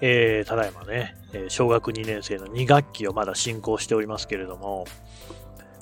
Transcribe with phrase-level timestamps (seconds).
[0.00, 1.16] えー、ただいまね、
[1.48, 4.86] 小学2年生の2学期をまだ進行しておりますけれども、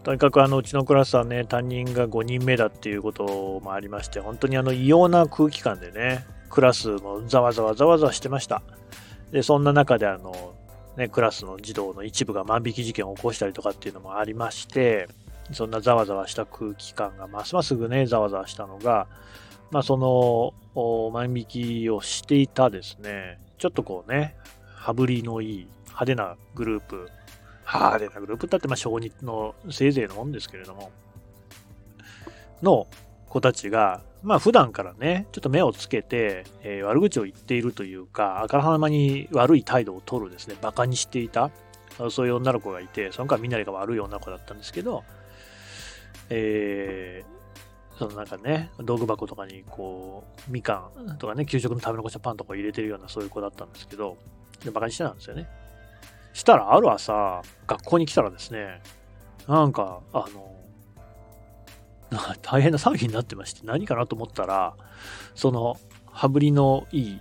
[0.04, 8.63] とにかくあのうちのクラスはね、担任が5人目だっていうこともありまして、本当にあの異様な空気感でね、クラスもざわざわざわざわしてました。
[9.33, 10.54] で、そんな中であの、
[10.96, 15.08] ね、クラスの児童の一部が万引き事件を起こしたりとかっていうのもありまして、
[15.53, 19.07] そんなざわざわした空気感がますますぐね、ざわざわしたのが、
[19.71, 24.37] まあ、その万引きをしていたですね、ちょっとこうね、
[24.75, 27.11] 羽振りのいい派手なグループ、
[27.67, 30.91] 派手なグループだってまあ小児のせいぜいのもんですけれども、
[32.62, 32.87] の
[33.29, 41.51] 子たちが、まあ普段からね、ちょっと目をつけて、えー、悪口を言っているというか、あからさまに悪い態度を取るですね、馬鹿にしていた、
[42.11, 45.05] そういう女の子がいて、その間みんなが悪い女の子だったんですけど、
[46.31, 47.34] えー、
[47.98, 54.17] そのなんかね、道具箱とかにこう、みかんとかね、給食の食べ残したパンとか入れてるようなそういう子だったんですけど、
[54.64, 55.48] でバカにしてたんですよね。
[56.33, 58.83] したら、ある朝、学校に来たらですね、
[59.47, 60.55] なんか、あの、
[62.42, 64.75] 大変な騒ぎになってまして、何かなと思ったら、
[65.34, 67.20] その、羽振りのいい、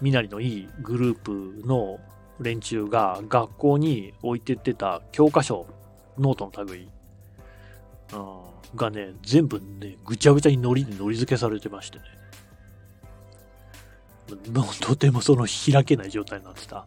[0.00, 1.98] 身なりのいいグループの
[2.40, 5.66] 連中が学校に置いてってた教科書、
[6.18, 6.90] ノートの類、
[8.12, 12.04] うん、がね、全部ね、ぐちゃぐちゃにのりでのり付けされてましてね。
[14.52, 16.86] もうとてもその開けない状態になってた。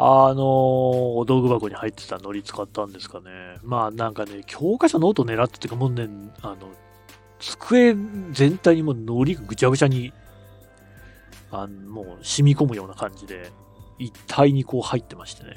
[0.00, 3.30] あのお道具箱に入ってたのり使ったんですかね。
[3.64, 6.08] まあなんかね、教科書ノート狙っててか、もうね、
[6.40, 6.56] あの、
[7.40, 7.96] 机
[8.30, 10.12] 全体にもうのりがぐちゃぐちゃに、
[11.50, 13.50] あの、もう染み込むような感じで、
[13.98, 15.54] 一体にこう入ってましてね。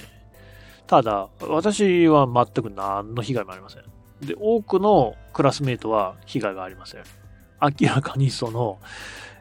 [0.87, 3.83] ただ、私は全く何の被害もありません。
[4.21, 7.03] で、多くのクラスメイトは被害がありません。
[7.61, 8.79] 明らかにその、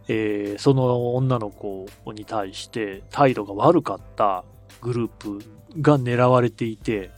[0.08, 4.44] えー、その女の子に対して態度が悪かった
[4.80, 5.38] グループ
[5.80, 7.10] が狙われていて、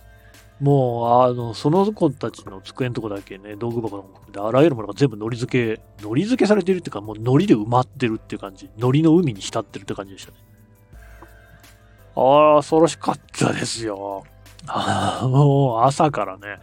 [0.61, 8.71] もう、あの、その子たちの机のとこだけね、道具箱のであらゆるものが全部のり付け、のり付けされてるっていうか、もうのりで埋まってるっていう感じ。
[8.79, 10.39] のりの海に浸ってるって感じでしたね。
[12.15, 14.25] ああ、恐ろしかったですよ。
[14.69, 16.61] あもう朝からね、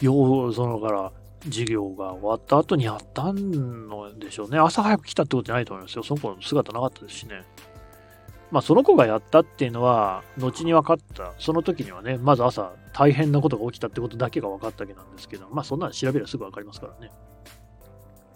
[0.00, 1.12] よう、そのから、
[1.44, 4.58] 授業が終わった後にやったんでしょうね。
[4.58, 6.02] 朝早く来たってことじゃないと思いますよ。
[6.02, 7.42] その子の姿なかったですしね。
[8.50, 11.32] まあ、その子がやったっていうのは、後に分かった。
[11.38, 17.12] その時にはね、まず朝、大変なことが起きたってことだけが分かったわけなんですけど、まあ、そんなの調べればすぐ分かりますからね。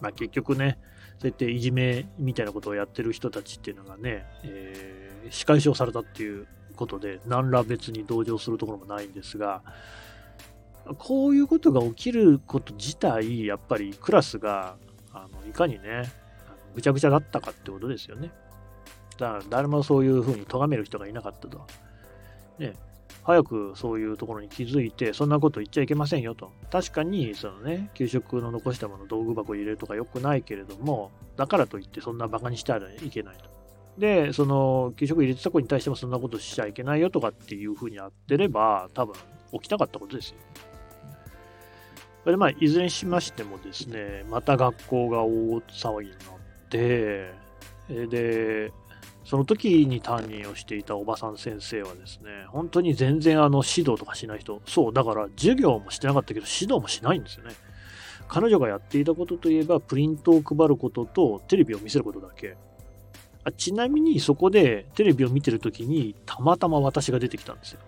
[0.00, 0.78] まあ、結局ね、
[1.18, 9.62] そうやっていじめみたいなことをやってる人たちっていうのがね、えー、仕返しをされたっていうことで、何ら別に同情するところもないんですが、
[10.96, 14.76] こういうことが起きること自体、やっぱりクラスが、
[15.12, 16.10] あのいかにね、
[16.74, 18.32] ぐちゃぐちゃだったかってことですよね。
[19.18, 21.66] だから誰もそういうふうに咎める人がいなかったと。
[22.58, 22.74] ね、
[23.22, 26.52] 早くそういうところに気づいて、そんなこと言っちゃいけませんよと。
[26.70, 33.44] 確かに、そのね、給食の残したもの道具箱入れるとか良くないけれども、だからといってそんな馬鹿にしてはいけないと。
[33.98, 39.14] で、その、給食入れてた子に対してもそんなことしちゃいけないよとかっていうふうにやってれば、多分
[39.52, 40.36] 起きなかったことですよ。
[42.22, 47.32] それでまあ、いずれにしましてもですね、また学校が大騒ぎになって、
[47.88, 48.72] で、
[49.24, 57.54] その時に担任をしていたおばさん先生はですね、本当に全然あの指導とかしない人、そう、だから授業もしてなかったけど指導もしないんですよね。
[58.26, 62.56] 彼女がやっていたことといえば、プリントを配ることとテレビを見せることだけ。
[63.44, 67.80] あちなみにそこでテレビを見てるときにたまたま私が出てきたんですよ。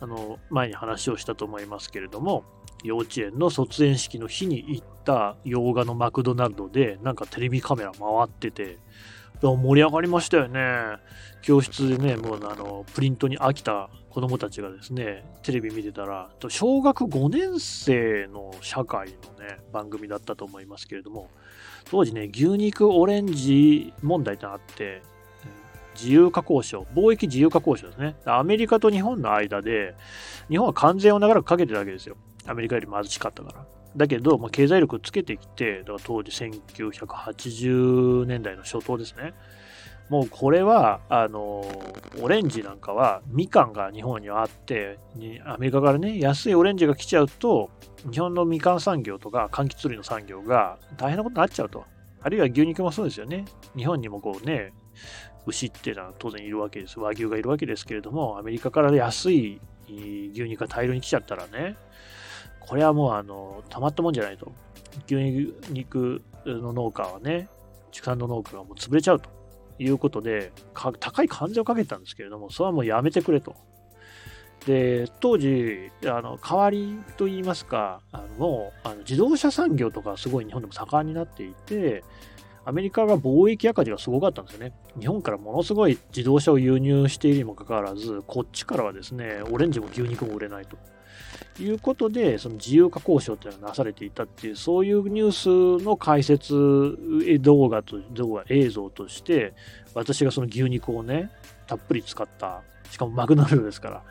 [0.00, 2.44] あの、前に話をしたと思いますけれども、
[2.84, 8.78] 幼稚園の卒園式の日に行った洋画のマクドナルドで、なんかテレビカメラ回ってて、
[9.42, 10.60] 盛り上がりましたよね。
[11.42, 19.08] 教室でね、もうあの、プリントに飽きた子供たちがですね、テレビ見てたら、小学5年生の社会
[19.38, 21.28] のね、番組だったと思いますけれども、
[21.90, 25.02] 当時ね、牛肉オレンジ問題ってあって、
[25.96, 28.16] 自由化交渉、貿易自由化交渉ですね。
[28.24, 29.94] アメリカと日本の間で、
[30.48, 32.16] 日本は関税を長らくかけてるわけですよ。
[32.46, 33.66] アメリカより貧しかったから。
[33.96, 39.34] だけど、まあ、経済力をつけてきて、だから当時1980年代の初頭ですね。
[40.08, 41.64] もうこれは、あの、
[42.20, 44.98] オレンジなんかは、みかんが日本にはあって、
[45.44, 47.70] アメリカからね、安いオレンジが来ちゃうと、
[48.10, 51.84] 日本のみかん産業とか柑橘類の産業が大変なことになっちゃうと。
[52.20, 53.44] あるいは牛肉もそうですよね。
[53.76, 54.72] 日本にもこうね、
[55.46, 56.98] 牛っていうのは当然いるわけです。
[56.98, 61.76] 和牛がいるわけですけれども、アメリカから安い牛肉が大量に来ちゃったらね、
[62.60, 64.52] これはもうあの、たまったもんじゃないと。
[65.06, 65.14] 牛
[65.70, 67.48] 肉の農家はね、
[67.92, 69.30] 畜産の農家がもう潰れちゃうと
[69.78, 73.54] いうことで、高い関税をかけたんですけれども、それはもうやめてくれと。
[74.66, 82.02] で、当時、あの代わりといいますか、あのもうあの自動車産業とかすごい日本でも盛んになっていて、
[82.66, 84.72] アメリカが貿易赤字がすごかったんですよね。
[84.98, 90.76] 日本からものすごい自動車を輸入しているにもかかわらず、こっちからはですね、オレンジも牛肉も売れないと。
[91.62, 96.54] いうことで、その自由化交渉というのがなされていたっていう、そういうニュースの解説
[97.40, 99.54] 動画と動画映像として、
[99.94, 101.30] 私がその牛肉をね、
[101.68, 104.02] たっぷり使った、しかもマグナルドですから、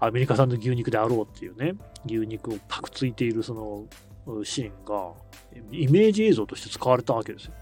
[0.00, 1.74] アメリカ産の牛肉であろうっていうね、
[2.06, 3.84] 牛肉をパクついているその
[4.44, 5.12] シーンが、
[5.72, 7.52] イメージ映像として使われたわけですよ。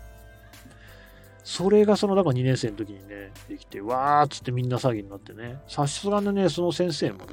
[1.46, 7.24] それがその、だから2年生の時にね、できて、わーっつってみんな詐欺になってね、さすがのね、その先生もね、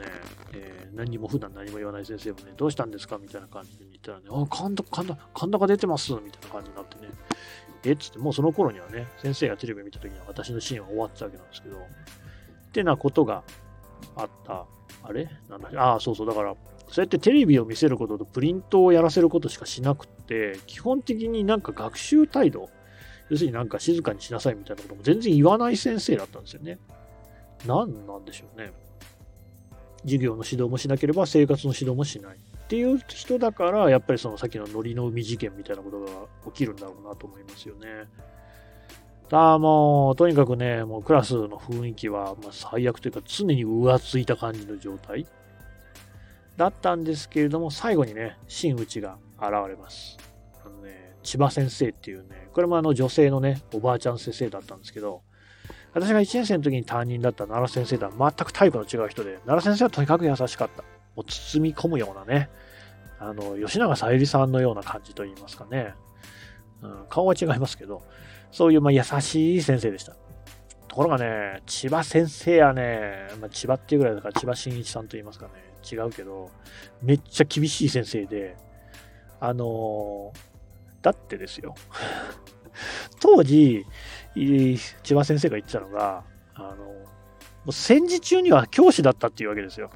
[0.53, 7.11] えー、何も普段何も言わない先生もね、どうしたんですかみたいな感じで言ったらね、あ、神田、神田、神田が出てますみたいな感じになってね、
[7.85, 11.79] えっつって、もうその頃にはね、先生がテレビ見た時には私のシーンは終わってたわけなんですけど、っ
[12.71, 13.41] てなことが
[14.15, 14.67] あった。
[15.05, 15.27] あれ？
[15.49, 16.53] なんだああ、そうそう、だから、
[16.87, 22.69] そうやってテレビを見せることとプリントをやらせることしかしなくて、基本的になんか学習態度、
[23.29, 26.77] 要するになんか静かにしなさいみたいなことも全然言わない先生だったんですよね。
[27.65, 28.71] 何なんでしょうね。
[30.03, 36.07] 授業の指導もしなければ生活の指導もしないっていう人だから、やっぱりそのさっきのノリの海事件みたいなことが
[36.45, 37.87] 起きるんだろうなと思いますよね。
[39.29, 45.25] だもう、とにかくね、もうクラスの雰囲気は、ま最悪というか常に浮ついた感じの状態
[46.57, 50.17] だったんですけれども、最後にね、真打ちが現れます。
[51.23, 55.21] 千葉先生っていうね、これもあの女性のね、おばあちゃん先生だったんですけど、
[55.93, 60.83] 私が1年生の時に担任だった奈良先生とは全くタイプの違う人で、奈良先生はとにかく優しかった。
[61.15, 62.49] もう包み込むようなね、
[63.19, 65.93] あの、吉永小百合さんのような感じといいますかね、
[66.81, 68.01] うん、顔は違いますけど、
[68.51, 70.13] そういうま優しい先生でした。
[70.87, 75.51] ところがね、千葉先生はね、まあ、千葉っていうぐらいだから千葉真一さんと言いますかね、
[75.89, 76.49] 違うけど、
[77.01, 78.57] めっちゃ厳しい先生で、
[79.39, 80.52] あのー
[81.03, 81.75] だってですよ。
[83.19, 83.85] 当時、
[84.33, 86.23] 千葉先生が言ってたのが、
[86.55, 86.75] あ
[87.65, 89.91] の、戦時中には教師だったっていうわけですよ。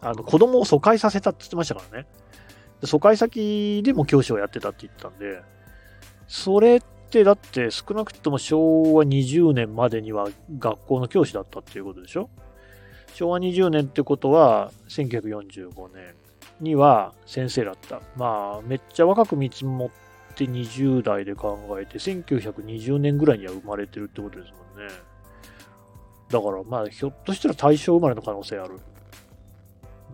[0.00, 2.06] あの、子供を疎開させたって言ってましたからね。
[2.84, 5.40] 疎開先でも教師をやってたって言ったんで、
[6.26, 6.80] それっ
[7.10, 12.28] てだって少なくとも昭和20年までには学校の教師だったっていうことでしょ？
[13.14, 16.14] 昭和20年ってことは1945年。
[16.60, 18.00] には先生だった。
[18.16, 19.86] まあ、めっちゃ若く見積も
[20.32, 24.94] って20代で考えて、1920年ぐらいには生まれてるってことですもんね。
[26.28, 28.74] だから、まあ、ひょっとしたら大正生まれの可能性ある。
[28.74, 28.78] ま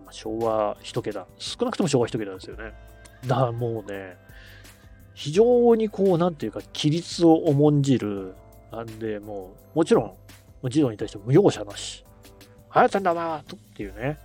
[0.09, 1.27] あ、昭和一桁。
[1.37, 2.73] 少なくとも昭和一桁ですよね。
[3.25, 4.17] だからもうね、
[5.13, 8.35] 非常にこう、なんていうか、規律を重んじる。
[8.71, 10.01] なんで、もう、もちろ
[10.63, 12.05] ん、児童に対して無容赦なし。
[12.69, 14.17] はやったんだなとっていうね。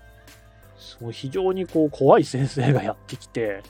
[1.01, 3.63] もう非常にこう怖い先生がやってきて、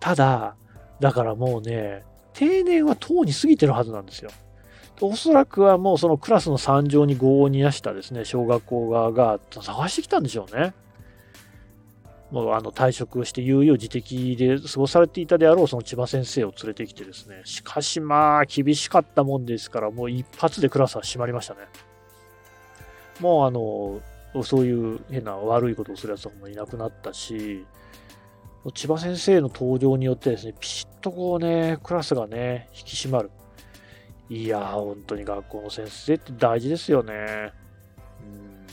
[0.00, 0.56] ただ、
[1.00, 4.30] だからもうね、定年はとうに過ぎてるはずなんですよ。
[5.00, 10.74] おそらくはもうそのクラスの惨状に業を煮やしたですね、小学校側が探してきたんでしょうね。
[12.30, 21.60] もうあの退職して猶予自適で過ごされていたであろうその千葉先生を連れてきてですね、しかしまあ厳しかったもんですから、もう一発でクラスは閉まりましたね。
[23.20, 24.00] もうあの、
[24.42, 27.66] そういう変な悪いことをするやつとかもいなくなったし、
[28.74, 33.30] 千葉先生の登場によってですね、ピシッとこうね、クラスがね、引き締まる。
[34.30, 37.52] いやー、本当に学校の先生って大事ですよね。
[38.22, 38.66] うん。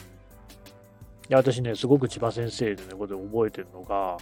[1.28, 4.18] いや、私ね、すごく千葉先生でね、これで覚えてるのが、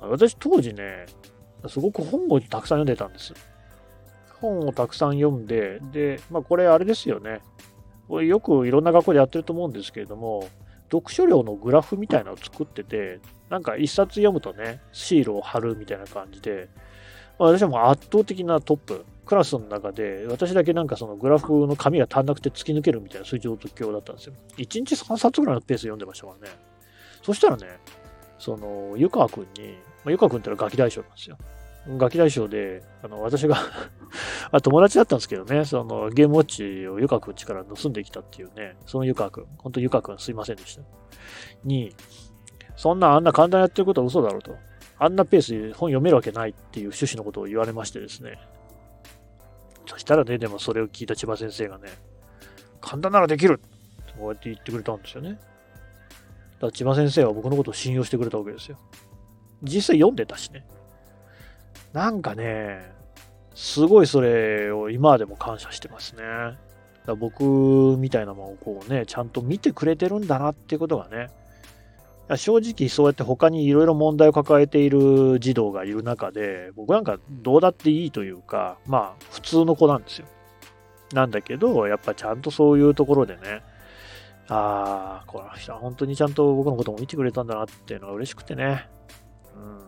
[0.00, 1.06] 私当時ね、
[1.68, 3.32] すごく本をたくさん読んでたんです。
[4.40, 7.40] 本をたくさん読んで、で、まあこれあれですよね。
[8.08, 10.48] これよくいろんな学校でやってると思うんですけれども、
[10.90, 16.68] 読書量のグラフみたいなのを作ってて、なんか一冊読むとね、シールを貼るみたいな感じで、
[17.38, 24.34] 私はもう圧倒的なトップ、クラスの中で、私だけなんかそのグラフの紙が足んなくて突き抜けるみたいなそういう状況だったんですよ。
[24.58, 26.54] 1日3冊ぐらいのペースで読んでましたからね。
[27.22, 27.66] そしたらね、
[28.38, 31.38] その、湯川くんに、まあ、湯川くんってのはガキ大将なんですよ。
[31.88, 33.56] ガキ大将で、あの、私が
[34.52, 40.82] あ、友達だったんですけどね、そのゲームウォッチをゆかくんちから盗んできたっていうね、そのゆかくん、本当ゆかくんすいませんでした。
[41.64, 41.94] に、
[42.76, 44.56] そんなあんな簡単やってることは嘘だろうと。
[44.98, 48.38] あんなペースで本読めるわけないっていう趣旨のことを言われましてですね。
[49.86, 51.88] そしたらね、でもそれを聞いた千葉先生がね、
[52.80, 53.60] 簡単ならできる
[54.18, 55.30] こうやって言ってくれたんですよね。
[55.30, 55.40] だか
[56.66, 58.78] ら千葉先生は僕のことを信用してくれたわけですよ。
[59.62, 60.66] 実際読んでたしね。
[61.92, 62.92] なんかね、
[63.54, 66.22] すごいそれを今でも感謝してますね。
[67.06, 71.28] だ僕みたいなもんをこうね、ちゃんと見てくれてるんだなってことがね、
[72.36, 80.26] 正直そうやって他にいろいろ問題を抱えている児童がいる中で、僕なんかどうだっていいというか、まあ普通の子なんですよ。
[81.12, 83.62] なんだけど、やっぱちゃんとそういうところでね、
[84.48, 88.88] ああ、この人は本当にちゃんと僕のことも見てくれたんだなっていうのが嬉しくてね。
[89.56, 89.80] うん。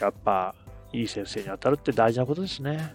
[0.00, 0.54] やっぱ、
[0.92, 2.94] いい先生に当たるって大事なことですね。